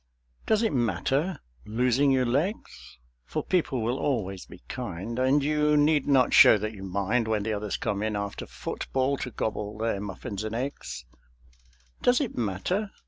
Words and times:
Does 0.47 0.63
it 0.63 0.73
matter? 0.73 1.37
losing 1.63 2.09
your 2.09 2.25
legs?... 2.25 2.97
For 3.23 3.43
people 3.43 3.83
will 3.83 3.99
always 3.99 4.47
be 4.47 4.63
kind, 4.67 5.19
And 5.19 5.43
you 5.43 5.77
need 5.77 6.07
not 6.07 6.33
show 6.33 6.57
that 6.57 6.73
you 6.73 6.81
mind 6.81 7.27
When 7.27 7.43
the 7.43 7.53
others 7.53 7.77
come 7.77 8.01
in 8.01 8.15
after 8.15 8.47
football 8.47 9.17
To 9.17 9.29
gobble 9.29 9.77
their 9.77 9.99
muffins 10.01 10.43
and 10.43 10.55
eggs. 10.55 11.05
Does 12.01 12.19
it 12.19 12.35
matter? 12.35 12.89